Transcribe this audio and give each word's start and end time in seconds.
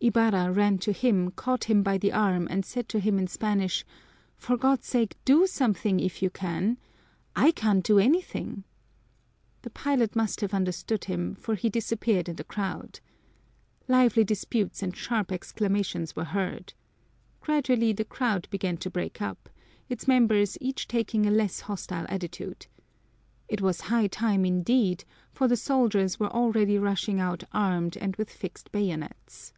Ibarra 0.00 0.52
ran 0.52 0.78
to 0.78 0.92
him, 0.92 1.32
caught 1.32 1.64
him 1.64 1.82
by 1.82 1.98
the 1.98 2.12
arm, 2.12 2.46
and 2.48 2.64
said 2.64 2.88
to 2.90 3.00
him 3.00 3.18
in 3.18 3.26
Spanish: 3.26 3.84
"For 4.36 4.56
God's 4.56 4.86
sake, 4.86 5.16
do 5.24 5.48
something, 5.48 5.98
if 5.98 6.22
you 6.22 6.30
can! 6.30 6.78
I 7.34 7.50
can't 7.50 7.84
do 7.84 7.98
anything." 7.98 8.62
The 9.62 9.70
pilot 9.70 10.14
must 10.14 10.40
have 10.40 10.54
understood 10.54 11.06
him, 11.06 11.34
for 11.34 11.56
he 11.56 11.68
disappeared 11.68 12.28
in 12.28 12.36
the 12.36 12.44
crowd. 12.44 13.00
Lively 13.88 14.22
disputes 14.22 14.84
and 14.84 14.96
sharp 14.96 15.32
exclamations 15.32 16.14
were 16.14 16.26
heard. 16.30 16.74
Gradually 17.40 17.92
the 17.92 18.04
crowd 18.04 18.46
began 18.50 18.76
to 18.78 18.90
break 18.90 19.20
up, 19.20 19.48
its 19.88 20.06
members 20.06 20.56
each 20.60 20.86
taking 20.86 21.26
a 21.26 21.30
less 21.32 21.62
hostile 21.62 22.06
attitude. 22.08 22.68
It 23.48 23.60
was 23.60 23.82
high 23.90 24.06
time, 24.06 24.44
indeed, 24.44 25.04
for 25.32 25.48
the 25.48 25.56
soldiers 25.56 26.20
were 26.20 26.30
already 26.32 26.78
rushing 26.78 27.18
out 27.18 27.42
armed 27.50 27.96
and 27.96 28.14
with 28.14 28.30
fixed 28.30 28.70
bayonets. 28.70 29.52